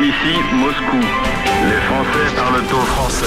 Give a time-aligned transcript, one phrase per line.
[0.00, 1.00] Ici Moscou.
[1.00, 3.26] Les Français parlent au français.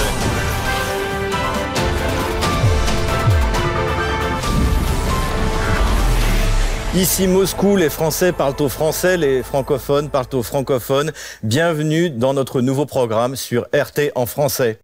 [6.94, 11.12] Ici Moscou, les Français parlent au français, les francophones parlent au francophone.
[11.42, 14.78] Bienvenue dans notre nouveau programme sur RT en français.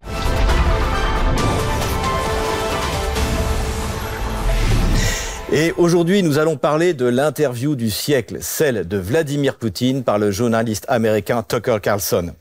[5.60, 10.30] Et aujourd'hui, nous allons parler de l'interview du siècle, celle de Vladimir Poutine par le
[10.30, 12.32] journaliste américain Tucker Carlson.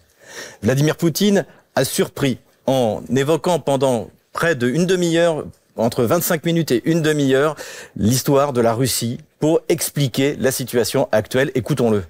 [0.62, 2.38] Vladimir Poutine a surpris
[2.68, 5.48] en évoquant pendant près d'une demi-heure,
[5.78, 7.56] entre 25 minutes et une demi-heure,
[7.96, 11.50] l'histoire de la Russie pour expliquer la situation actuelle.
[11.56, 12.04] Écoutons-le.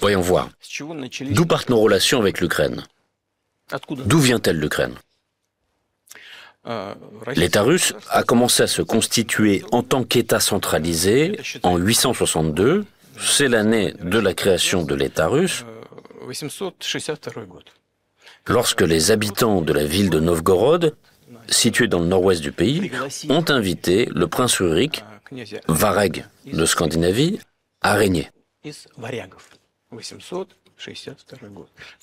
[0.00, 0.48] Voyons voir.
[1.32, 2.84] D'où partent nos relations avec l'Ukraine?
[4.06, 4.94] D'où vient-elle l'Ukraine?
[7.36, 12.84] L'État russe a commencé à se constituer en tant qu'État centralisé en 862.
[13.18, 15.64] C'est l'année de la création de l'État russe.
[18.46, 20.96] Lorsque les habitants de la ville de Novgorod,
[21.48, 22.90] située dans le nord-ouest du pays,
[23.28, 25.04] ont invité le prince Rurik,
[25.68, 27.38] Vareg de Scandinavie,
[27.82, 28.30] à régner.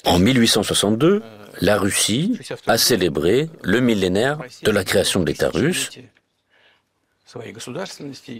[0.05, 1.21] En 1862,
[1.61, 5.89] la Russie a célébré le millénaire de la création de l'État russe.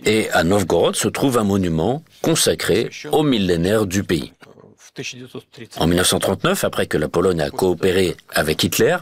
[0.06, 4.34] et à Novgorod se trouve un monument consacré au millénaire du pays.
[5.78, 8.98] En 1939, après que la Pologne a coopéré avec Hitler,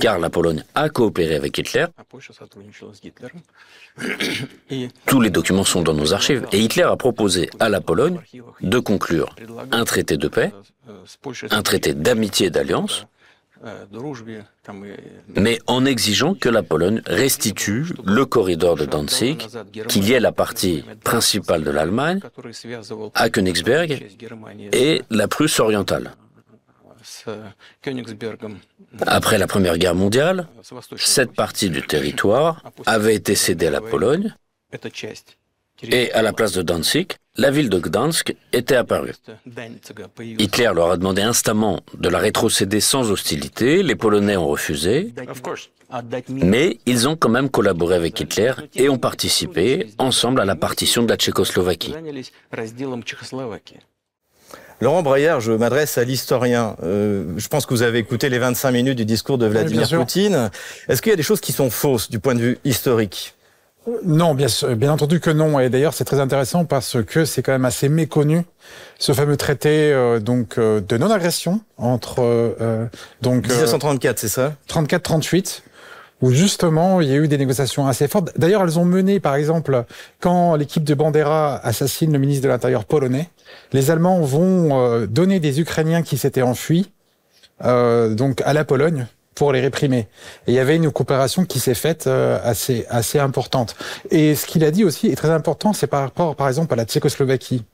[0.00, 1.86] car la Pologne a coopéré avec Hitler.
[5.06, 8.20] Tous les documents sont dans nos archives et Hitler a proposé à la Pologne
[8.60, 9.34] de conclure
[9.72, 10.52] un traité de paix,
[11.50, 13.06] un traité d'amitié et d'alliance,
[15.34, 19.46] mais en exigeant que la Pologne restitue le corridor de Danzig
[19.88, 22.20] qui liait la partie principale de l'Allemagne
[23.14, 24.06] à Königsberg
[24.72, 26.12] et la Prusse orientale.
[29.06, 30.48] Après la Première Guerre mondiale,
[30.96, 34.34] cette partie du territoire avait été cédée à la Pologne.
[35.82, 39.12] et à la place de Danzig, la ville de Gdansk était apparue.
[40.38, 45.12] Hitler leur a demandé instamment de la rétrocéder sans hostilité, les Polonais ont refusé,
[46.28, 51.02] mais ils ont quand même collaboré avec Hitler et ont participé ensemble à la partition
[51.02, 51.94] de la Tchécoslovaquie.
[54.80, 56.76] Laurent Braillard, je m'adresse à l'historien.
[56.82, 60.50] Euh, je pense que vous avez écouté les 25 minutes du discours de Vladimir Poutine.
[60.88, 63.36] Est-ce qu'il y a des choses qui sont fausses du point de vue historique?
[64.04, 65.60] Non, bien, bien entendu que non.
[65.60, 68.42] Et d'ailleurs, c'est très intéressant parce que c'est quand même assez méconnu
[68.98, 72.86] ce fameux traité euh, donc euh, de non-agression entre euh,
[73.22, 74.54] donc 1934, c'est ça?
[74.68, 75.62] 34-38
[76.22, 78.32] où justement il y a eu des négociations assez fortes.
[78.38, 79.84] D'ailleurs, elles ont mené, par exemple,
[80.20, 83.28] quand l'équipe de Bandera assassine le ministre de l'Intérieur polonais,
[83.72, 86.90] les Allemands vont euh, donner des Ukrainiens qui s'étaient enfuis
[87.64, 90.08] euh, donc à la Pologne pour les réprimer.
[90.46, 93.76] Et il y avait une coopération qui s'est faite euh, assez assez importante.
[94.10, 96.76] Et ce qu'il a dit aussi est très important, c'est par rapport, par exemple, à
[96.76, 97.64] la Tchécoslovaquie.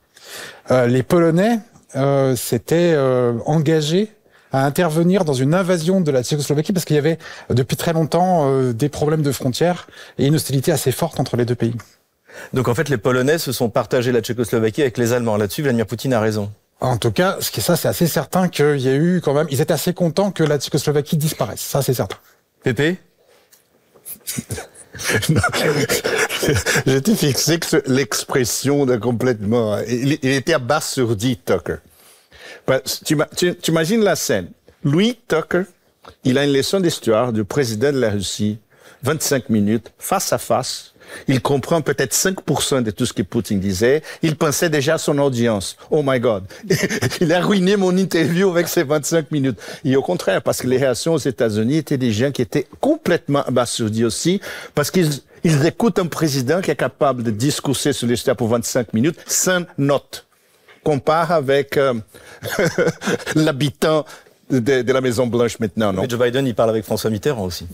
[0.71, 1.61] les Polonais
[2.37, 2.97] s'étaient
[3.45, 4.13] engagés
[4.53, 7.19] à intervenir dans une invasion de la Tchécoslovaquie parce qu'il y avait
[7.51, 9.87] depuis très longtemps euh, des problèmes de frontières
[10.19, 11.75] et une hostilité assez forte entre les deux pays.
[12.53, 15.37] Donc en fait, les Polonais se sont partagés la Tchécoslovaquie avec les Allemands.
[15.37, 16.51] Là-dessus, Vladimir Poutine a raison.
[16.81, 19.47] En tout cas, ce qui ça, c'est assez certain qu'il y a eu quand même.
[19.51, 21.61] Ils étaient assez contents que la Tchécoslovaquie disparaisse.
[21.61, 22.17] Ça, c'est certain.
[22.65, 22.99] Pépé?
[26.87, 29.79] J'étais fixé que l'expression de complètement.
[29.89, 31.77] Il, il était abasourdi, Tucker.
[33.05, 34.51] Tu, tu, imagines la scène.
[34.85, 35.63] Louis Tucker,
[36.25, 38.59] il a une leçon d'histoire du président de la Russie,
[39.03, 40.95] 25 minutes, face à face.
[41.29, 44.03] Il comprend peut-être 5% de tout ce que Poutine disait.
[44.23, 45.77] Il pensait déjà à son audience.
[45.91, 46.45] Oh my God.
[47.21, 49.59] il a ruiné mon interview avec ces 25 minutes.
[49.85, 53.43] Et au contraire, parce que les réactions aux États-Unis étaient des gens qui étaient complètement
[53.43, 54.41] abasourdis aussi,
[54.75, 55.11] parce qu'ils
[55.45, 59.63] ils écoutent un président qui est capable de discourser sur l'histoire pour 25 minutes sans
[59.77, 60.27] note
[60.83, 61.95] compare avec euh,
[63.35, 64.05] l'habitant
[64.61, 66.05] de, la Maison Blanche maintenant, non?
[66.09, 67.67] Joe Biden, il parle avec François Mitterrand aussi.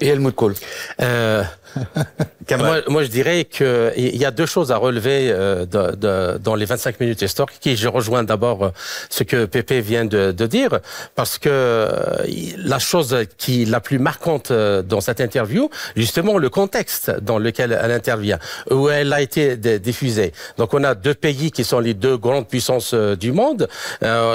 [0.00, 0.54] Et Helmut Kohl.
[1.00, 1.42] Euh,
[2.58, 6.54] moi, moi, je dirais qu'il y a deux choses à relever euh, de, de, dans
[6.54, 7.58] les 25 minutes historiques.
[7.60, 8.70] Qui je rejoins d'abord euh,
[9.10, 10.80] ce que Pépé vient de, de, dire,
[11.14, 11.88] parce que
[12.56, 17.92] la chose qui la plus marquante dans cette interview, justement, le contexte dans lequel elle
[17.92, 18.38] intervient,
[18.70, 20.32] où elle a été diffusée.
[20.56, 23.68] Donc, on a deux pays qui sont les deux grandes puissances du monde,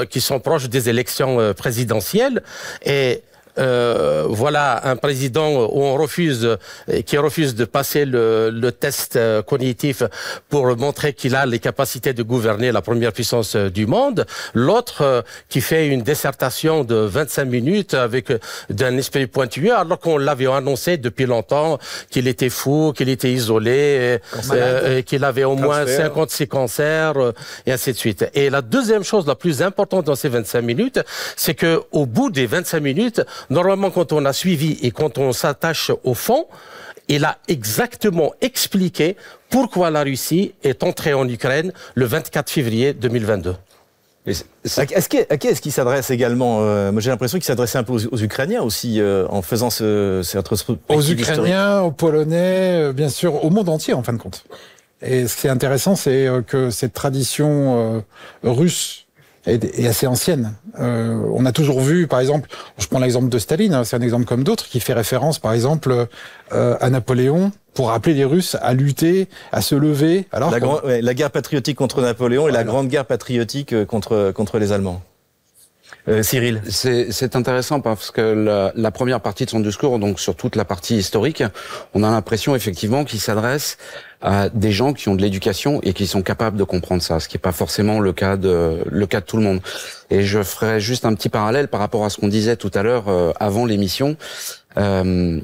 [0.09, 2.43] qui sont proches des élections présidentielle.
[2.85, 3.21] Et
[3.57, 6.57] euh, voilà un président où on refuse,
[7.05, 10.03] qui refuse de passer le, le test cognitif
[10.49, 14.25] pour montrer qu'il a les capacités de gouverner la première puissance du monde.
[14.53, 18.31] L'autre qui fait une dissertation de 25 minutes avec
[18.69, 21.77] d'un esprit pointu, alors qu'on l'avait annoncé depuis longtemps
[22.09, 24.19] qu'il était fou, qu'il était isolé,
[25.05, 27.33] qu'il avait au moins 56 cancers,
[27.65, 28.25] et ainsi de suite.
[28.33, 30.99] Et la deuxième chose la plus importante dans ces 25 minutes,
[31.35, 35.33] c'est que au bout des 25 minutes, normalement quand on a suivi et quand on
[35.33, 36.47] s'attache au fond,
[37.07, 39.17] il a exactement expliqué
[39.49, 43.55] pourquoi la Russie est entrée en Ukraine le 24 février 2022.
[44.77, 44.93] À qui
[45.47, 49.01] est-ce qu'il s'adresse également euh, Moi, j'ai l'impression qu'il s'adressait un peu aux, Ukrainiens aussi
[49.01, 50.49] euh, en faisant ce, cette
[50.87, 54.45] Aux Ukrainiens, aux Polonais, euh, bien sûr, au monde entier en fin de compte.
[55.01, 58.05] Et ce qui est intéressant, c'est que cette tradition
[58.43, 59.02] russe
[59.45, 60.53] est, assez ancienne.
[60.79, 64.01] Euh, on a toujours vu, par exemple, je prends l'exemple de Staline, hein, c'est un
[64.01, 66.07] exemple comme d'autres, qui fait référence, par exemple,
[66.53, 70.27] euh, à Napoléon pour appeler les Russes à lutter, à se lever.
[70.31, 74.59] Alors la, la guerre patriotique contre Napoléon et la grande guerre patriotique euh, contre contre
[74.59, 75.01] les Allemands.
[76.09, 80.35] Euh, Cyril C'est intéressant parce que la, la, première partie de son discours, donc sur
[80.35, 81.43] toute la partie historique,
[81.93, 83.77] on a l'impression effectivement qu'il s'adresse
[84.23, 87.27] à des gens qui ont de l'éducation et qui sont capables de comprendre ça, ce
[87.27, 89.59] qui n'est pas forcément le cas de le cas de tout le monde.
[90.09, 92.83] Et je ferai juste un petit parallèle par rapport à ce qu'on disait tout à
[92.83, 94.17] l'heure euh, avant l'émission.
[94.77, 95.39] Euh,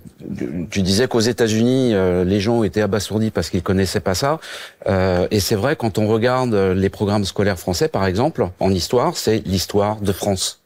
[0.72, 4.40] tu disais qu'aux États-Unis, euh, les gens étaient abasourdis parce qu'ils connaissaient pas ça.
[4.88, 9.18] Euh, et c'est vrai quand on regarde les programmes scolaires français, par exemple, en histoire,
[9.18, 10.62] c'est l'histoire de France.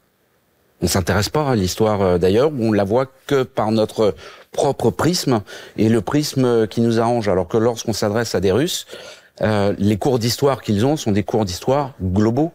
[0.82, 4.14] On s'intéresse pas à l'histoire d'ailleurs, on la voit que par notre
[4.54, 5.42] propre prisme
[5.76, 7.28] et le prisme qui nous arrange.
[7.28, 8.86] Alors que lorsqu'on s'adresse à des Russes,
[9.42, 12.52] euh, les cours d'histoire qu'ils ont sont des cours d'histoire globaux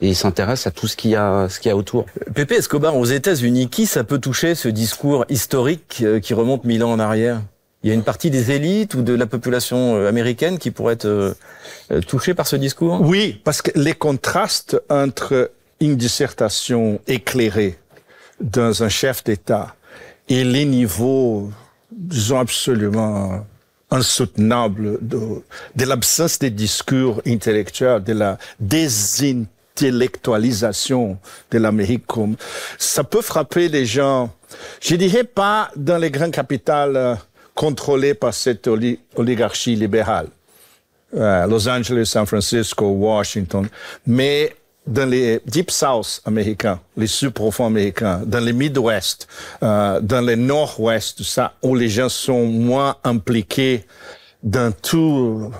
[0.00, 2.06] et ils s'intéressent à tout ce qu'il y a, ce qu'il y a autour.
[2.34, 6.82] Pépé Escobar, aux États-Unis, qui ça peut toucher ce discours historique euh, qui remonte mille
[6.82, 7.42] ans en arrière?
[7.82, 10.94] Il y a une partie des élites ou de la population euh, américaine qui pourrait
[10.94, 11.36] être
[12.06, 13.00] touchée par ce discours?
[13.02, 15.50] Oui, parce que les contrastes entre
[15.80, 17.78] une dissertation éclairée
[18.40, 19.74] dans un chef d'État
[20.30, 21.50] et les niveaux,
[21.90, 23.44] disons, absolument
[23.90, 25.42] insoutenables de,
[25.84, 31.18] l'absence des discours intellectuels, de la désintellectualisation
[31.50, 32.04] de l'Amérique.
[32.78, 34.30] Ça peut frapper les gens,
[34.80, 37.16] je dirais pas dans les grandes capitales euh,
[37.56, 38.70] contrôlées par cette
[39.16, 40.28] oligarchie libérale.
[41.16, 43.68] Euh, Los Angeles, San Francisco, Washington,
[44.06, 44.54] mais
[44.86, 49.28] dans les Deep South américains, les sous-profonds américains, dans les Midwest,
[49.62, 53.84] euh, dans les Nord-Ouest, ça, où les gens sont moins impliqués
[54.42, 55.52] dans tout,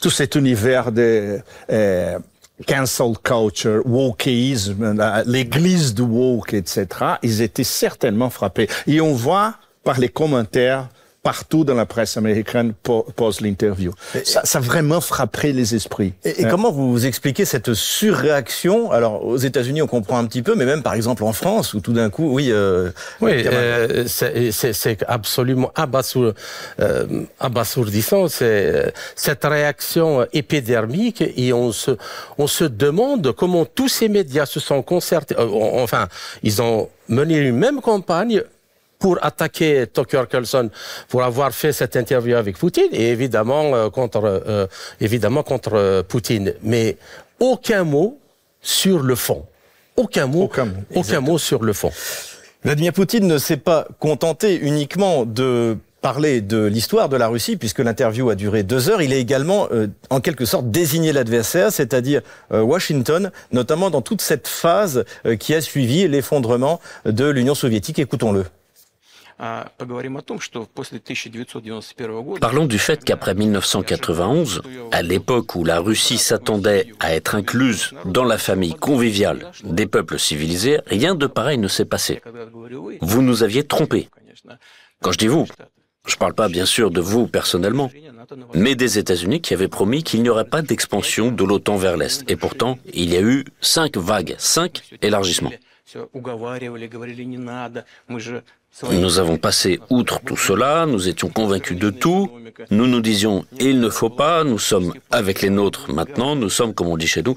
[0.00, 1.40] tout cet univers de
[1.70, 2.18] euh,
[2.66, 6.86] cancel culture, wokeisme, l'église du woke, etc.,
[7.22, 8.68] ils étaient certainement frappés.
[8.86, 9.54] Et on voit
[9.84, 10.88] par les commentaires
[11.26, 12.72] partout dans la presse américaine
[13.16, 13.92] pose l'interview.
[14.22, 16.12] Ça, ça, a vraiment frappé les esprits.
[16.24, 16.48] Et, hein?
[16.48, 18.92] comment vous expliquez cette surréaction?
[18.92, 21.80] Alors, aux États-Unis, on comprend un petit peu, mais même par exemple en France, où
[21.80, 22.52] tout d'un coup, oui...
[22.52, 22.90] Euh,
[23.20, 26.32] oui, euh, c'est absolument abasour,
[26.78, 31.90] euh, abasourdissant, c'est cette réaction épidermique, et on se,
[32.38, 35.48] on se demande comment tous ces médias se sont concertés, euh,
[35.82, 36.06] enfin,
[36.44, 38.42] ils ont mené une même campagne
[39.06, 40.68] pour attaquer Tucker Carlson
[41.06, 44.66] pour avoir fait cette interview avec Poutine et évidemment euh, contre euh,
[45.00, 46.54] évidemment contre euh, Poutine.
[46.64, 46.96] Mais
[47.38, 48.18] aucun mot
[48.60, 49.44] sur le fond.
[49.96, 51.92] Aucun mot aucun mot, aucun mot sur le fond.
[52.64, 57.78] Vladimir Poutine ne s'est pas contenté uniquement de parler de l'histoire de la Russie, puisque
[57.78, 59.68] l'interview a duré deux heures, il a également,
[60.10, 65.04] en quelque sorte, désigné l'adversaire, c'est-à-dire Washington, notamment dans toute cette phase
[65.40, 67.98] qui a suivi l'effondrement de l'Union soviétique.
[67.98, 68.44] Écoutons-le.
[72.40, 74.62] Parlons du fait qu'après 1991,
[74.92, 80.18] à l'époque où la Russie s'attendait à être incluse dans la famille conviviale des peuples
[80.18, 82.22] civilisés, rien de pareil ne s'est passé.
[83.02, 84.08] Vous nous aviez trompés.
[85.02, 85.46] Quand je dis vous,
[86.06, 87.90] je ne parle pas bien sûr de vous personnellement,
[88.54, 92.24] mais des États-Unis qui avaient promis qu'il n'y aurait pas d'expansion de l'OTAN vers l'Est.
[92.30, 95.52] Et pourtant, il y a eu cinq vagues, cinq élargissements.
[98.90, 102.30] Nous avons passé outre tout cela, nous étions convaincus de tout,
[102.70, 106.74] nous nous disions il ne faut pas, nous sommes avec les nôtres maintenant, nous sommes,
[106.74, 107.36] comme on dit chez nous,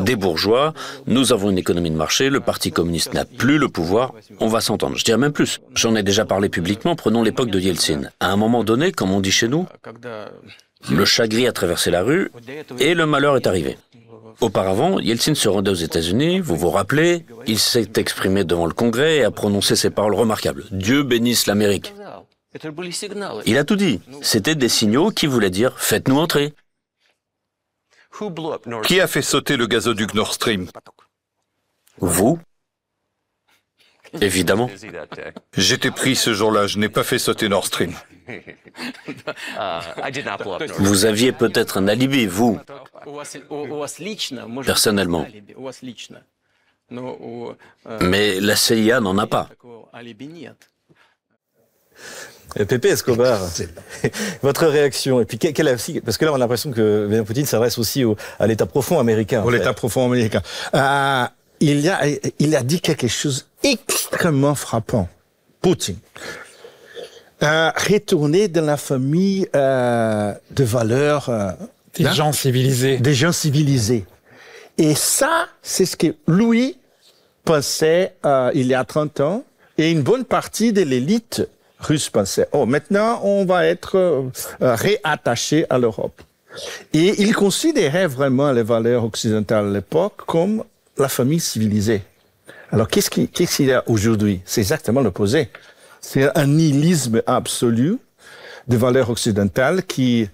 [0.00, 0.74] des bourgeois,
[1.06, 4.60] nous avons une économie de marché, le Parti communiste n'a plus le pouvoir, on va
[4.60, 4.96] s'entendre.
[4.96, 8.02] Je dirais même plus, j'en ai déjà parlé publiquement, prenons l'époque de Yeltsin.
[8.20, 9.66] À un moment donné, comme on dit chez nous,
[10.88, 12.30] le chagrin a traversé la rue
[12.78, 13.76] et le malheur est arrivé.
[14.40, 19.16] Auparavant, Yeltsin se rendait aux États-Unis, vous vous rappelez, il s'est exprimé devant le Congrès
[19.16, 20.64] et a prononcé ces paroles remarquables.
[20.70, 21.94] Dieu bénisse l'Amérique.
[23.46, 24.00] Il a tout dit.
[24.22, 26.54] C'était des signaux qui voulaient dire faites-nous entrer.
[28.84, 30.68] Qui a fait sauter le gazoduc Nord Stream?
[31.98, 32.38] Vous
[34.20, 34.70] Évidemment.
[35.56, 37.92] J'étais pris ce jour-là, je n'ai pas fait sauter Nord Stream.
[40.78, 42.58] Vous aviez peut-être un alibi, vous,
[44.64, 45.26] personnellement.
[48.00, 49.48] Mais la CIA n'en a pas.
[52.58, 53.40] Euh, Pépé Escobar,
[54.42, 57.76] votre réaction et puis quelle parce que là on a l'impression que Vladimir Poutine s'adresse
[57.76, 59.42] aussi au, à l'État profond américain.
[59.42, 60.42] Au l'État profond américain.
[60.74, 61.26] Euh,
[61.60, 62.00] il a
[62.38, 65.08] il a dit quelque chose extrêmement frappant.
[65.60, 65.98] Poutine.
[67.42, 71.52] Euh, retourner dans la famille euh, de valeurs euh,
[71.94, 72.12] des hein?
[72.12, 72.98] gens civilisés.
[72.98, 74.04] Des gens civilisés.
[74.78, 76.76] Et ça, c'est ce que Louis
[77.44, 79.44] pensait euh, il y a 30 ans,
[79.78, 81.48] et une bonne partie de l'élite
[81.78, 86.20] russe pensait, oh, maintenant on va être euh, réattaché à l'Europe.
[86.92, 90.64] Et il considérait vraiment les valeurs occidentales à l'époque comme
[90.98, 92.02] la famille civilisée.
[92.70, 94.40] Alors qu'est-ce qu'il qu'est-ce qu'il y a aujourd'hui?
[94.44, 95.50] C'est exactement l'opposé.
[96.00, 97.98] C'est un nihilisme absolu
[98.68, 100.28] des valeurs occidentales qui,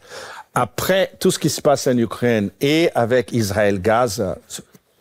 [0.54, 4.38] après tout ce qui se passe en Ukraine et avec Israël-Gaza,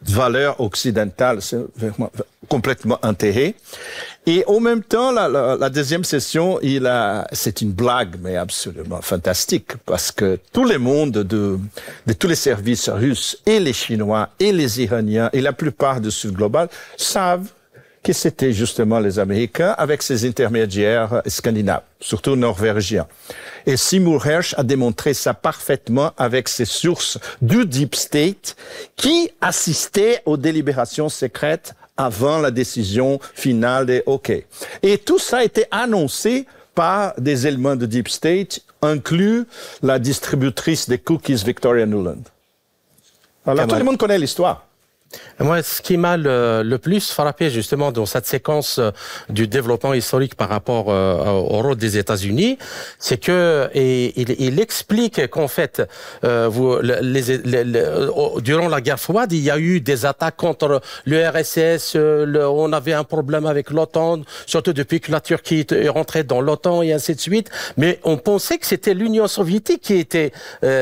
[0.04, 1.40] valeurs occidentales
[2.48, 3.56] complètement enterrées.
[4.26, 9.78] Et en même temps, la deuxième session, il a, c'est une blague, mais absolument fantastique,
[9.86, 11.60] parce que tout le monde de,
[12.08, 16.12] de tous les services russes, et les Chinois, et les Iraniens, et la plupart du
[16.12, 17.50] Sud global, savent
[18.04, 23.08] que c'était justement les Américains avec ses intermédiaires scandinaves, surtout norvégiens.
[23.66, 28.56] Et Seymour Hersh a démontré ça parfaitement avec ses sources du Deep State
[28.96, 34.32] qui assistaient aux délibérations secrètes avant la décision finale des OK.
[34.82, 39.46] Et tout ça a été annoncé par des éléments de Deep State, inclus
[39.84, 42.24] la distributrice des cookies Victoria Nuland.
[43.46, 44.66] Alors, tout le monde connaît l'histoire.
[45.40, 48.92] Moi, ce qui m'a le, plus frappé justement dans cette séquence euh,
[49.30, 52.58] du développement historique par rapport euh, au rôle des États-Unis,
[52.98, 55.82] c'est que il, explique qu'en fait,
[56.24, 56.50] euh,
[58.42, 61.96] durant la guerre froide, il y a eu des attaques contre l'URSS.
[61.96, 66.82] on avait un problème avec l'OTAN, surtout depuis que la Turquie est rentrée dans l'OTAN
[66.82, 67.50] et ainsi de suite.
[67.78, 70.32] Mais on pensait que c'était l'Union soviétique qui était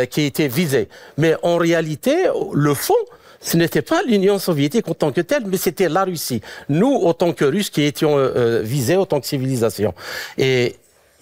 [0.10, 0.90] qui était visée.
[1.18, 2.16] Mais en réalité,
[2.54, 2.96] le fond
[3.42, 6.42] ce n'était pas l'Union soviétique en tant que telle, mais c'était la Russie.
[6.68, 9.94] Nous, autant que Russes, qui étions euh, euh, visés autant que civilisation.
[10.38, 10.76] Et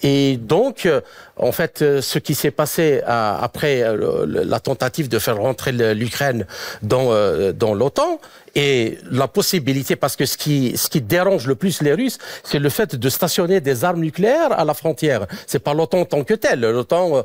[0.03, 1.01] et donc, euh,
[1.37, 3.83] en fait, euh, ce qui s'est passé après
[4.25, 6.45] la tentative de faire rentrer l'Ukraine
[6.81, 7.11] dans,
[7.53, 8.19] dans l'OTAN
[8.55, 12.59] et la possibilité, parce que ce qui, ce qui dérange le plus les Russes, c'est
[12.59, 15.27] le fait de stationner des armes nucléaires à la frontière.
[15.45, 16.61] C'est pas l'OTAN tant que tel.
[16.61, 17.23] L'OTAN,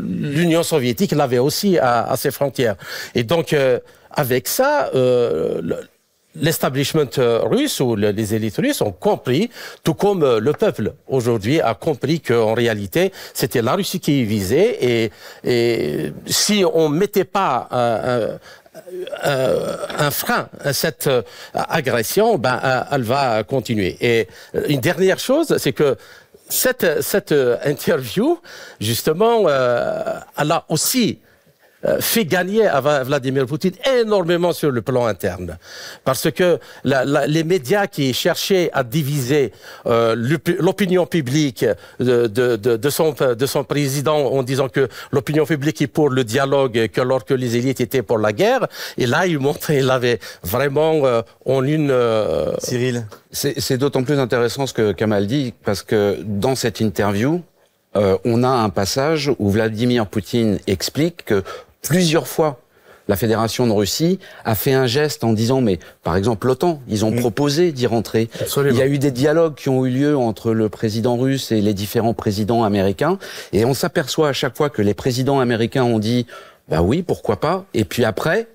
[0.00, 2.76] l'Union soviétique l'avait aussi à, à, ses frontières.
[3.14, 3.54] Et donc,
[4.10, 4.90] avec ça,
[6.36, 9.50] l'establishment euh, russe ou les élites russes ont compris,
[9.82, 14.78] tout comme euh, le peuple aujourd'hui a compris qu'en réalité c'était la Russie qui visait
[14.80, 15.10] et,
[15.44, 18.36] et si on mettait pas euh,
[19.98, 21.10] un frein à cette
[21.54, 23.96] agression, ben, elle va continuer.
[24.00, 24.28] Et
[24.68, 25.96] une dernière chose, c'est que
[26.48, 27.34] cette, cette
[27.64, 28.40] interview,
[28.80, 31.29] justement, elle a aussi euh,
[32.00, 35.58] fait gagner à Vladimir Poutine énormément sur le plan interne.
[36.04, 39.52] Parce que la, la, les médias qui cherchaient à diviser
[39.86, 40.14] euh,
[40.58, 41.64] l'opinion publique
[41.98, 46.10] de, de, de, de, son, de son président en disant que l'opinion publique est pour
[46.10, 48.66] le dialogue, que lorsque les élites étaient pour la guerre,
[48.98, 51.90] et là, il montrait, il avait vraiment euh, en une...
[51.90, 57.42] Euh, Cyril C'est d'autant plus intéressant ce que Kamal dit, parce que dans cette interview,
[57.96, 61.42] euh, on a un passage où Vladimir Poutine explique que
[61.82, 62.60] plusieurs fois,
[63.08, 67.04] la Fédération de Russie a fait un geste en disant, mais par exemple l'OTAN, ils
[67.04, 67.16] ont mm.
[67.16, 68.30] proposé d'y rentrer.
[68.56, 71.60] Il y a eu des dialogues qui ont eu lieu entre le président russe et
[71.60, 73.18] les différents présidents américains,
[73.52, 76.26] et on s'aperçoit à chaque fois que les présidents américains ont dit,
[76.68, 78.46] bah oui, pourquoi pas, et puis après,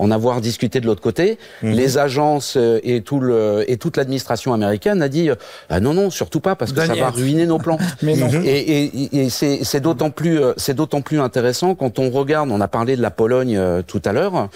[0.00, 1.38] en avoir discuté de l'autre côté.
[1.62, 1.72] Mhm.
[1.72, 5.30] Les agences euh, et tout le et toute l'administration américaine a dit
[5.68, 7.78] ah non non surtout pas parce que ça va ruiner nos plans.
[8.02, 8.28] Mais non.
[8.44, 12.50] Et, et, et c'est d'autant plus c'est d'autant plus intéressant quand on regarde.
[12.50, 14.48] On a parlé de la Pologne tout à l'heure.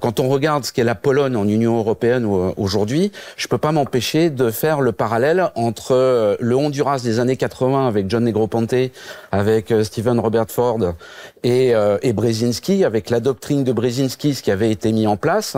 [0.00, 2.26] quand on regarde ce qu'est la Pologne en Union européenne
[2.56, 7.88] aujourd'hui, je peux pas m'empêcher de faire le parallèle entre le Honduras des années 80
[7.88, 8.74] avec John Negroponte,
[9.32, 10.78] avec Stephen Robert Ford
[11.44, 15.16] et, euh, et Brzezinski, avec la doctrine de Brzezinski, ce qui avait été mis en
[15.16, 15.56] place.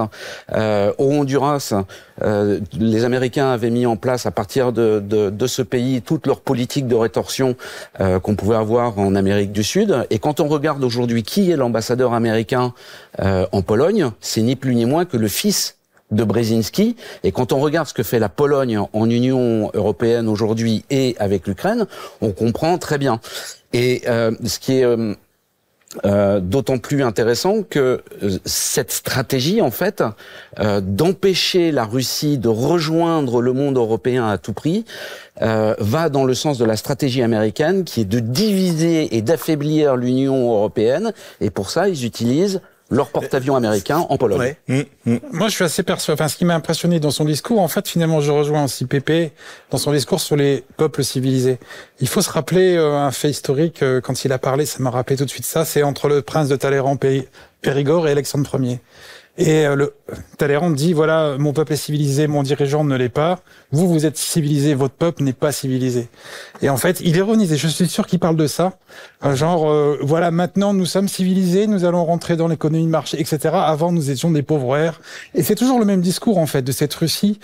[0.53, 1.75] Euh, au Honduras,
[2.23, 6.27] euh, les Américains avaient mis en place, à partir de, de, de ce pays, toute
[6.27, 7.57] leur politique de rétorsion
[8.01, 10.07] euh, qu'on pouvait avoir en Amérique du Sud.
[10.11, 12.73] Et quand on regarde aujourd'hui qui est l'ambassadeur américain
[13.21, 15.77] euh, en Pologne, c'est ni plus ni moins que le fils
[16.11, 16.97] de Brzezinski.
[17.25, 21.47] Et quand on regarde ce que fait la Pologne en Union européenne aujourd'hui et avec
[21.47, 21.87] l'Ukraine,
[22.21, 23.21] on comprend très bien.
[23.73, 25.15] Et euh, ce qui est euh,
[26.05, 28.03] euh, d'autant plus intéressant que
[28.45, 30.03] cette stratégie, en fait,
[30.83, 34.85] d'empêcher la Russie de rejoindre le monde européen à tout prix,
[35.41, 40.53] va dans le sens de la stratégie américaine, qui est de diviser et d'affaiblir l'Union
[40.53, 41.13] européenne.
[41.41, 44.55] Et pour ça, ils utilisent leur porte-avions américain en Pologne.
[44.69, 45.17] Mmh, mmh.
[45.33, 46.21] Moi, je suis assez persuadé.
[46.21, 49.33] Enfin, ce qui m'a impressionné dans son discours, en fait, finalement, je rejoins aussi Pépé
[49.71, 51.59] dans son discours sur les peuples civilisés.
[52.01, 53.83] Il faut se rappeler euh, un fait historique.
[53.83, 55.65] Euh, quand il a parlé, ça m'a rappelé tout de suite ça.
[55.65, 56.97] C'est entre le prince de Talleyrand
[57.61, 58.81] Périgord et Alexandre Ier.
[59.39, 59.93] Et euh, le
[60.39, 63.41] Talleyrand dit voilà, mon peuple est civilisé, mon dirigeant ne l'est pas.
[63.71, 66.09] Vous, vous êtes civilisé, votre peuple n'est pas civilisé.
[66.63, 67.53] Et en fait, il ironise.
[67.53, 68.79] Et je suis sûr qu'il parle de ça.
[69.25, 73.21] Euh, genre, euh, voilà, maintenant nous sommes civilisés, nous allons rentrer dans l'économie de marché,
[73.21, 73.51] etc.
[73.53, 75.01] Avant, nous étions des pauvres airs.
[75.35, 77.39] Et c'est toujours le même discours en fait de cette Russie.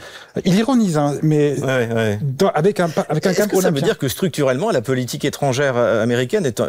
[0.46, 2.18] Il ironise, hein, mais ouais, ouais.
[2.54, 3.30] avec un avec un.
[3.32, 6.62] Est-ce que ça veut dire que structurellement, la politique étrangère américaine est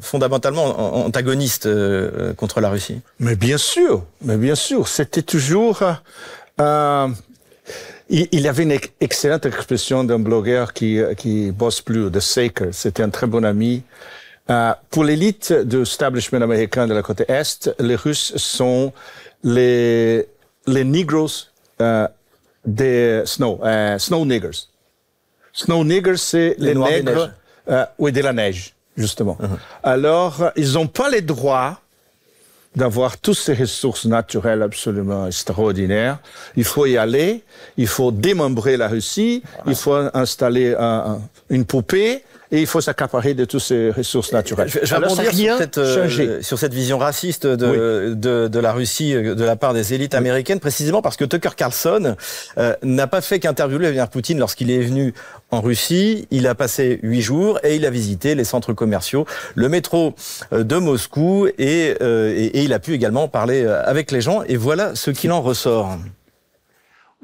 [0.00, 1.68] fondamentalement antagoniste
[2.36, 3.00] contre la Russie?
[3.20, 5.82] Mais bien sûr, mais bien sûr, c'était toujours.
[6.60, 7.08] Euh,
[8.08, 12.68] il, y avait une excellente expression d'un blogueur qui, qui bosse plus, de Saker.
[12.72, 13.82] C'était un très bon ami.
[14.50, 18.92] Euh, pour l'élite de l'establishment américain de la côte Est, les Russes sont
[19.44, 20.26] les,
[20.66, 21.28] les Negros
[21.82, 22.08] euh,
[22.64, 24.68] des Snow, euh, Snow Niggers.
[25.52, 27.30] Snow Niggers, c'est les, les nègres,
[27.68, 29.36] euh, oui, de la neige, justement.
[29.40, 29.58] Uh -huh.
[29.82, 31.80] Alors, ils n'ont pas les droits
[32.78, 36.18] d'avoir toutes ces ressources naturelles absolument extraordinaires.
[36.56, 37.42] Il faut y aller,
[37.76, 41.18] il faut démembrer la Russie, il faut installer un,
[41.50, 44.68] une poupée, et il faut s'accaparer de toutes ces ressources naturelles.
[44.68, 48.16] Je, je vais rebondir sur cette, euh, sur cette vision raciste de, oui.
[48.16, 50.18] de, de, la Russie euh, de la part des élites oui.
[50.18, 52.16] américaines, précisément parce que Tucker Carlson
[52.56, 55.14] euh, n'a pas fait qu'interviewer Vladimir Poutine lorsqu'il est venu
[55.50, 56.26] en Russie.
[56.30, 60.14] Il a passé huit jours et il a visité les centres commerciaux, le métro
[60.52, 64.42] euh, de Moscou et, euh, et, et il a pu également parler avec les gens.
[64.48, 65.98] Et voilà ce qu'il en ressort.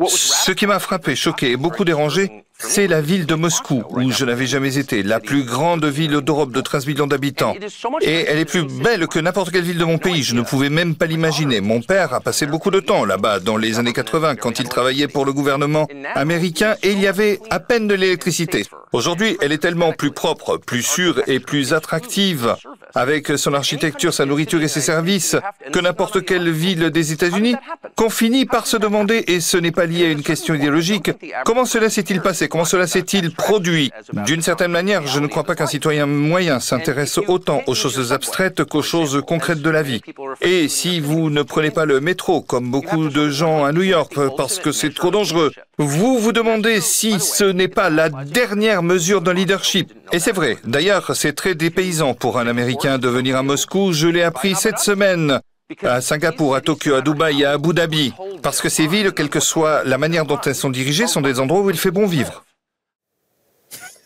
[0.09, 4.25] Ce qui m'a frappé, choqué et beaucoup dérangé, c'est la ville de Moscou, où je
[4.25, 7.55] n'avais jamais été, la plus grande ville d'Europe de 13 millions d'habitants.
[8.01, 10.71] Et elle est plus belle que n'importe quelle ville de mon pays, je ne pouvais
[10.71, 11.61] même pas l'imaginer.
[11.61, 15.09] Mon père a passé beaucoup de temps là-bas, dans les années 80, quand il travaillait
[15.09, 18.65] pour le gouvernement américain, et il y avait à peine de l'électricité.
[18.93, 22.55] Aujourd'hui, elle est tellement plus propre, plus sûre et plus attractive,
[22.95, 25.37] avec son architecture, sa nourriture et ses services,
[25.73, 27.57] que n'importe quelle ville des États-Unis,
[27.97, 31.11] qu'on finit par se demander, et ce n'est pas lié à une question idéologique,
[31.45, 32.44] comment cela s'est-il passé?
[32.49, 33.91] Comment cela s'est-il produit
[34.27, 38.65] D'une certaine manière, je ne crois pas qu'un citoyen moyen s'intéresse autant aux choses abstraites
[38.65, 40.01] qu'aux choses concrètes de la vie.
[40.41, 44.15] Et si vous ne prenez pas le métro, comme beaucoup de gens à New York,
[44.37, 49.21] parce que c'est trop dangereux, vous vous demandez si ce n'est pas la dernière mesure
[49.21, 49.93] d'un leadership.
[50.13, 50.59] Et c'est vrai.
[50.65, 53.93] D'ailleurs, c'est très dépaysant pour un Américain de venir à Moscou.
[53.93, 55.41] Je l'ai appris cette semaine
[55.83, 59.41] à Singapour, à Tokyo, à Dubaï, à Abu Dhabi, parce que ces villes, quelle que
[59.41, 62.45] soit la manière dont elles sont dirigées, sont des endroits où il fait bon vivre.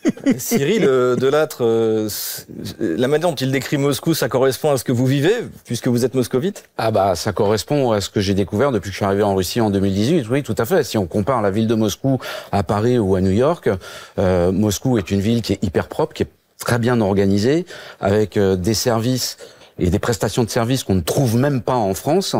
[0.37, 2.07] Cyril euh, Delattre, euh,
[2.79, 6.05] la manière dont il décrit Moscou, ça correspond à ce que vous vivez, puisque vous
[6.05, 6.69] êtes moscovite?
[6.77, 9.35] Ah bah ça correspond à ce que j'ai découvert depuis que je suis arrivé en
[9.35, 10.85] Russie en 2018, oui tout à fait.
[10.85, 12.19] Si on compare la ville de Moscou
[12.53, 13.69] à Paris ou à New York,
[14.17, 17.65] euh, Moscou est une ville qui est hyper propre, qui est très bien organisée,
[17.99, 19.37] avec euh, des services
[19.79, 22.35] et des prestations de services qu'on ne trouve même pas en France.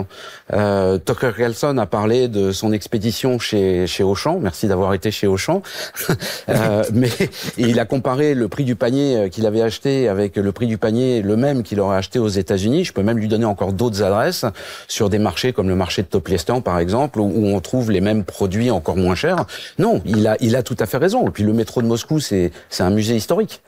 [0.54, 4.39] Euh, Tucker Carlson a parlé de son expédition chez chez Auchan.
[4.39, 5.62] Merci d'avoir été chez Auchan.
[6.49, 7.10] euh, mais
[7.58, 10.78] il a comparé le prix du panier euh, qu'il avait acheté avec le prix du
[10.78, 12.84] panier le même qu'il aurait acheté aux États-Unis.
[12.84, 14.45] Je peux même lui donner encore d'autres adresses
[14.88, 18.23] sur des marchés comme le marché de Toplestan par exemple, où on trouve les mêmes
[18.23, 19.45] produits encore moins chers.
[19.78, 21.28] Non, il a il a tout à fait raison.
[21.28, 23.62] Et puis le métro de Moscou, c'est c'est un musée historique.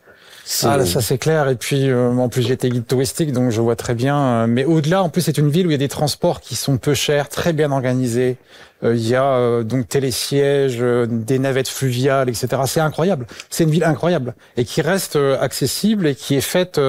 [0.63, 1.49] Ah, ça c'est clair.
[1.49, 4.17] Et puis euh, en plus j'étais guide touristique, donc je vois très bien.
[4.17, 6.55] Euh, mais au-delà, en plus c'est une ville où il y a des transports qui
[6.55, 8.37] sont peu chers, très bien organisés.
[8.83, 12.47] Euh, il y a donc télésièges, des navettes fluviales, etc.
[12.65, 13.27] C'est incroyable.
[13.49, 16.79] C'est une ville incroyable et qui reste accessible et qui est faite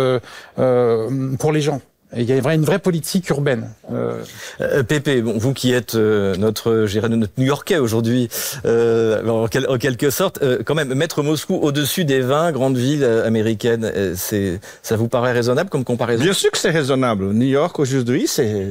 [0.57, 1.81] pour les gens
[2.17, 3.71] il y a une vraie politique urbaine.
[3.93, 4.23] Euh...
[4.61, 8.29] euh Pépé, bon, vous qui êtes euh, notre, notre New-Yorkais aujourd'hui,
[8.65, 13.05] euh, en, en, quelque sorte, euh, quand même mettre Moscou au-dessus des 20 grandes villes
[13.05, 16.23] américaines, c'est, ça vous paraît raisonnable comme comparaison?
[16.23, 17.33] Bien sûr que c'est raisonnable.
[17.33, 18.69] New York aujourd'hui, c'est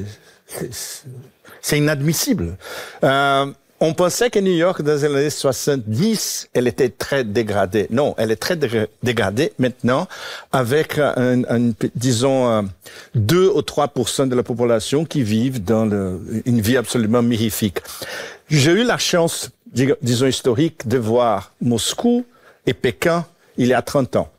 [1.62, 2.58] c'est inadmissible.
[3.04, 3.46] Euh,
[3.82, 7.88] on pensait que New York, dans les années 70, elle était très dégradée.
[7.90, 8.56] Non, elle est très
[9.02, 10.08] dégradée maintenant,
[10.52, 12.70] avec, un, disons,
[13.16, 15.90] 2 ou 3% de la population qui vivent dans
[16.46, 17.80] une vie absolument mirifique.
[18.52, 22.24] J'ai eu la chance, disons, historique, de voir Moscou
[22.68, 23.26] et Pékin
[23.58, 24.32] il y a 30 ans,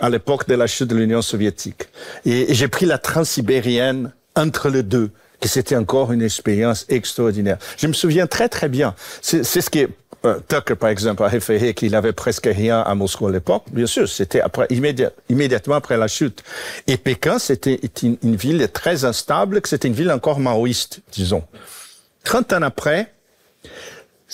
[0.00, 1.84] à l'époque de la chute de l'Union soviétique.
[2.26, 5.10] Et j'ai pris la transsibérienne entre les deux
[5.42, 7.58] que c'était encore une expérience extraordinaire.
[7.76, 8.94] Je me souviens très très bien.
[9.20, 9.86] C'est ce qui
[10.24, 13.64] euh, Tucker, par exemple, a référé qu'il avait presque rien à Moscou à l'époque.
[13.72, 16.44] Bien sûr, c'était après, immédiatement après la chute.
[16.86, 21.42] Et Pékin, c'était une, une, ville très instable, que c'était une ville encore maoïste, disons.
[22.22, 23.12] Trente ans après,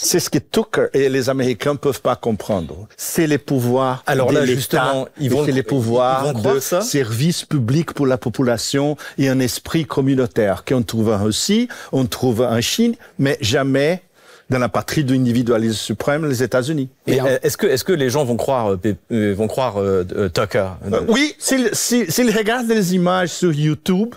[0.01, 2.87] c'est ce que Tucker et les Américains peuvent pas comprendre.
[2.97, 4.05] C'est les pouvoirs.
[4.07, 9.29] Alors là, justement, ils vont, c'est les pouvoirs de services publics pour la population et
[9.29, 14.03] un esprit communautaire qu'on trouve en Russie, on trouve en Chine, mais jamais
[14.51, 16.89] dans la patrie de l'individualisme suprême, les États-Unis.
[17.07, 20.69] Est-ce que, est-ce que les gens vont croire, euh, euh, vont croire euh, Tucker?
[21.09, 24.15] Oui, s'ils, s'ils regardent les images sur YouTube,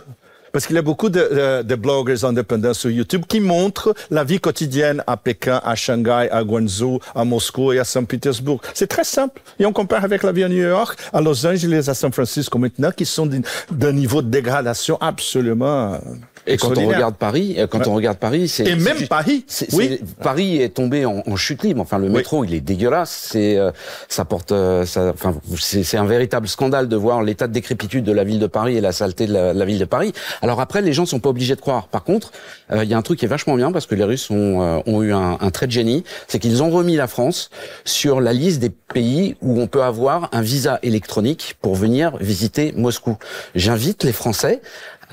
[0.52, 4.40] parce qu'il y a beaucoup de, de, bloggers indépendants sur YouTube qui montrent la vie
[4.40, 8.62] quotidienne à Pékin, à Shanghai, à Guangzhou, à Moscou et à Saint-Pétersbourg.
[8.74, 9.42] C'est très simple.
[9.60, 12.58] Et on compare avec la vie à New York, à Los Angeles, à San Francisco
[12.58, 13.30] maintenant, qui sont
[13.72, 16.00] d'un niveau de dégradation absolument
[16.48, 20.00] et quand on regarde Paris, euh, quand on regarde Paris, c'est et même Paris, oui,
[20.22, 21.82] Paris est tombé en, en, chute libre.
[21.82, 23.28] Enfin, le métro, il est dégueulasse.
[23.32, 23.72] C'est, euh,
[24.08, 28.12] ça porte, euh, ça, enfin, c'est un véritable scandale de voir l'état de décrépitude de
[28.12, 30.14] la ville de Paris et la saleté de la, la, ville de Paris.
[30.42, 31.88] Alors après, les gens sont pas obligés de croire.
[31.88, 32.32] Par contre,
[32.74, 35.04] il y a un truc qui est vachement bien parce que les Russes ont, ont
[35.04, 37.50] eu un, un trait de génie, c'est qu'ils ont remis la France
[37.86, 42.74] sur la liste des pays où on peut avoir un visa électronique pour venir visiter
[42.76, 43.18] Moscou.
[43.56, 44.62] J'invite les Français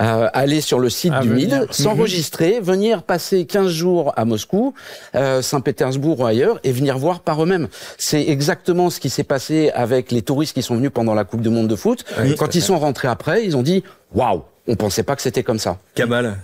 [0.01, 4.73] euh, aller sur le site du MID, s'enregistrer, venir passer 15 jours à Moscou,
[5.15, 7.67] euh, Saint-Pétersbourg ou ailleurs, et venir voir par eux-mêmes.
[7.97, 11.41] C'est exactement ce qui s'est passé avec les touristes qui sont venus pendant la Coupe
[11.41, 12.05] du Monde de foot.
[12.37, 13.83] Quand ils sont rentrés après, ils ont dit
[14.15, 16.37] «Waouh, on pensait pas que c'était comme ça.» Kamal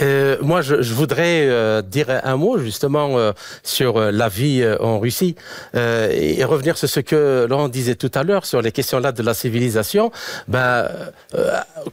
[0.00, 3.32] euh, moi, je, je voudrais euh, dire un mot justement euh,
[3.62, 5.36] sur euh, la vie en Russie
[5.74, 9.22] et revenir sur ce que Laurent disait tout à l'heure sur les questions là de
[9.22, 10.10] la civilisation.
[10.48, 10.88] Ben,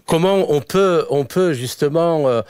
[0.06, 2.42] comment on peut, on peut justement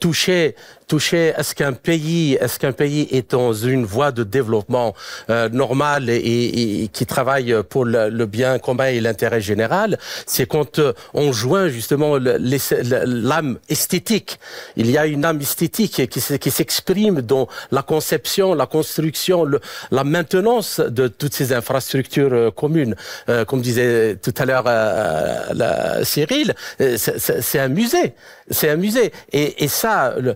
[0.00, 0.54] toucher
[0.92, 4.94] toucher est-ce qu'un pays est-ce qu'un pays est dans une voie de développement
[5.30, 9.98] euh, normal et, et, qui travaille pour le, bien commun et l'intérêt général?
[10.26, 14.38] C'est quand euh, on joint justement l'âme esthétique.
[14.76, 20.04] Il y a une âme esthétique qui, s'exprime dans la conception la construction le, la
[20.04, 22.96] maintenance de toutes ces infrastructures euh, communes.
[23.30, 28.12] Euh, comme disait tout à l'heure euh, Cyril c'est un musée.
[28.50, 29.10] C'est un musée.
[29.32, 30.34] Et, et ça le,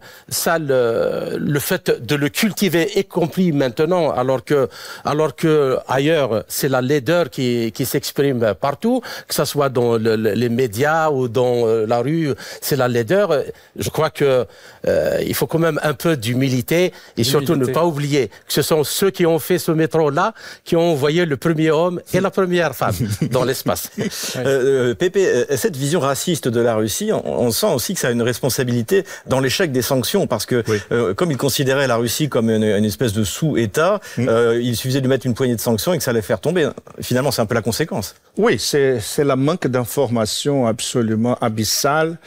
[0.58, 4.68] le, le, fait de le cultiver est compris maintenant, alors que,
[5.04, 10.14] alors que ailleurs c'est la laideur qui, qui s'exprime partout, que ce soit dans le,
[10.16, 12.30] les médias ou dans euh, la rue,
[12.60, 13.32] c'est la laideur.
[13.76, 14.46] Je crois que
[14.86, 18.62] euh, il faut quand même un peu d'humilité et surtout ne pas oublier que ce
[18.62, 22.20] sont ceux qui ont fait ce métro là qui ont envoyé le premier homme et
[22.20, 22.94] la première femme
[23.30, 23.90] dans l'espace.
[24.36, 28.08] Euh, euh, Pépé, cette vision raciste de la Russie, on, on sent aussi que ça
[28.08, 32.28] a une responsabilité dans l'échec des sanctions parce que euh, comme il considérait la Russie
[32.28, 35.60] comme une, une espèce de sous-État, euh, il suffisait de lui mettre une poignée de
[35.60, 36.68] sanctions et que ça allait faire tomber.
[37.00, 38.14] Finalement, c'est un peu la conséquence.
[38.36, 42.18] Oui, c'est la manque d'informations absolument abyssale.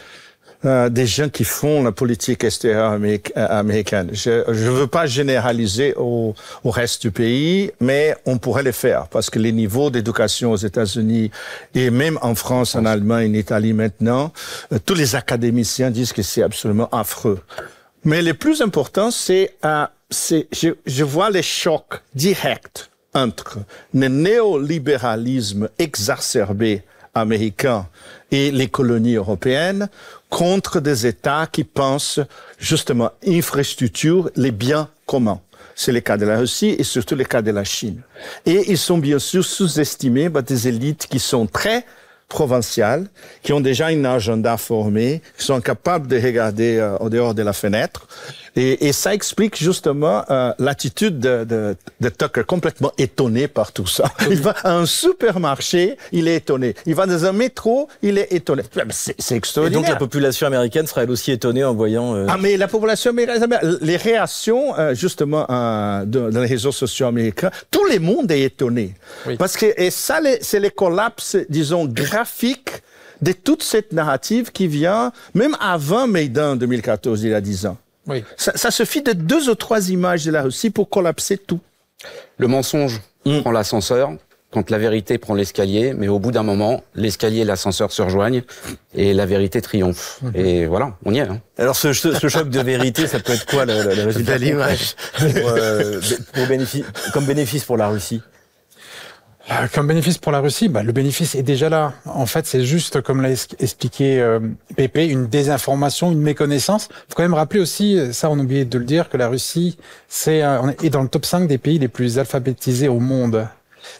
[0.65, 4.09] Euh, des gens qui font la politique extérieure américaine.
[4.11, 6.35] Je ne veux pas généraliser au,
[6.65, 10.57] au, reste du pays, mais on pourrait le faire parce que les niveaux d'éducation aux
[10.57, 11.31] États-Unis
[11.75, 14.33] et même en France, en Allemagne, en Italie maintenant,
[14.73, 17.39] euh, tous les académiciens disent que c'est absolument affreux.
[18.03, 23.59] Mais le plus important, c'est euh, je, je vois les chocs directs entre
[23.93, 26.83] le néolibéralisme exacerbé
[27.13, 27.87] américain
[28.31, 29.89] et les colonies européennes
[30.29, 32.19] contre des États qui pensent
[32.59, 35.41] justement infrastructure, les biens communs.
[35.75, 38.01] c'est le cas de la Russie et surtout le cas de la Chine.
[38.45, 41.85] Et ils sont bien sûr sous-estimés par des élites qui sont très
[42.29, 43.07] provinciales,
[43.43, 47.41] qui ont déjà un agenda formé, qui sont capables de regarder euh, au dehors de
[47.41, 48.07] la fenêtre.
[48.55, 53.87] Et, et ça explique justement euh, l'attitude de, de, de, Tucker, complètement étonné par tout
[53.87, 54.11] ça.
[54.29, 56.75] Il va à un supermarché, il est étonné.
[56.85, 58.63] Il va dans un métro, il est étonné.
[58.89, 59.79] C'est extraordinaire.
[59.79, 62.15] Et donc la population américaine sera elle aussi étonnée en voyant...
[62.15, 62.25] Euh...
[62.29, 67.51] Ah mais la population américaine, les réactions euh, justement euh, dans les réseaux sociaux américains,
[67.71, 68.95] tout le monde est étonné.
[69.25, 69.37] Oui.
[69.37, 72.69] Parce que et ça, c'est le collapse, disons, graphique
[73.21, 77.77] de toute cette narrative qui vient, même avant Maïdan 2014, il y a 10 ans.
[78.07, 78.23] Oui.
[78.37, 81.59] Ça, ça suffit de deux ou trois images de la Russie pour collapser tout.
[82.37, 83.41] Le mensonge mm.
[83.41, 84.11] prend l'ascenseur
[84.51, 88.41] quand la vérité prend l'escalier, mais au bout d'un moment, l'escalier et l'ascenseur se rejoignent
[88.95, 90.19] et la vérité triomphe.
[90.21, 90.29] Mm.
[90.33, 91.21] Et voilà, on y est.
[91.21, 91.39] Hein.
[91.57, 94.45] Alors ce, ce, choc de vérité, ça peut être quoi le, le, le résultat de
[94.45, 96.01] l'image euh,
[96.33, 98.21] pour bénéfice, comme bénéfice pour la Russie?
[99.73, 101.93] Comme bénéfice pour la Russie, bah, le bénéfice est déjà là.
[102.05, 104.39] En fait, c'est juste, comme l'a expliqué euh,
[104.75, 106.89] Pépé, une désinformation, une méconnaissance.
[106.91, 109.27] Il faut quand même rappeler aussi, ça on a oublié de le dire, que la
[109.27, 110.43] Russie c'est
[110.83, 113.47] est dans le top 5 des pays les plus alphabétisés au monde.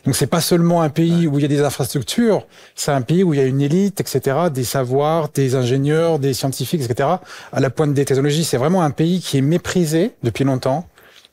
[0.06, 3.24] Donc c'est pas seulement un pays où il y a des infrastructures, c'est un pays
[3.24, 7.10] où il y a une élite, etc., des savoirs, des ingénieurs, des scientifiques, etc.,
[7.52, 8.44] à la pointe des technologies.
[8.44, 10.88] C'est vraiment un pays qui est méprisé depuis longtemps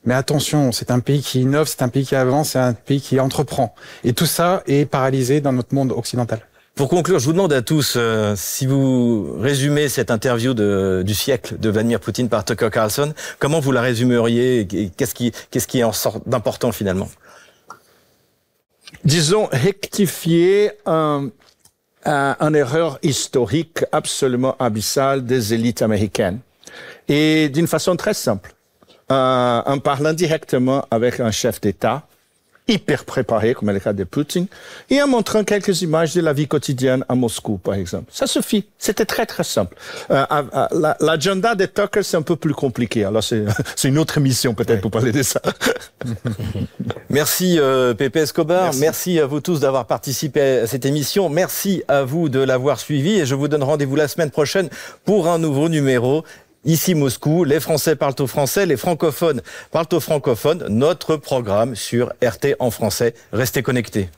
[0.07, 3.01] mais attention, c'est un pays qui innove, c'est un pays qui avance, c'est un pays
[3.01, 3.75] qui entreprend.
[4.05, 6.41] Et tout ça est paralysé dans notre monde occidental.
[6.77, 11.15] Pour conclure, je vous demande à tous euh, si vous résumez cette interview de, du
[11.15, 15.83] siècle de Vladimir Poutine par Tucker Carlson, comment vous la résumeriez Qu'est-ce qui, qu'est-ce qui
[15.83, 17.09] en sort d'important finalement?
[19.05, 21.31] Disons rectifier un,
[22.05, 26.41] un, un erreur historique absolument abyssale des élites américaines
[27.09, 28.56] et d'une façon très simple
[29.11, 32.07] euh, en parlant directement avec un chef d'État
[32.69, 34.47] hyper préparé, comme le cas de Poutine,
[34.91, 38.07] et en montrant quelques images de la vie quotidienne à Moscou, par exemple.
[38.13, 38.65] Ça suffit.
[38.79, 39.77] C'était très, très simple.
[40.11, 40.25] Euh,
[41.01, 43.05] L'agenda de Tucker, c'est un peu plus compliqué.
[43.05, 43.45] Alors, c'est
[43.85, 45.41] une autre émission, peut-être, pour parler de ça.
[47.11, 48.65] Merci, euh, Pepe Escobar.
[48.65, 48.81] Merci.
[48.81, 51.29] Merci à vous tous d'avoir participé à cette émission.
[51.29, 53.21] Merci à vous de l'avoir suivi.
[53.21, 54.69] Et je vous donne rendez-vous la semaine prochaine
[55.05, 56.25] pour un nouveau numéro.
[56.67, 60.67] Ici Moscou, les Français parlent au français, les francophones parlent au francophone.
[60.69, 63.15] Notre programme sur RT en français.
[63.33, 64.09] Restez connectés.